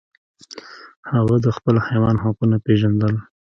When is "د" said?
1.45-1.47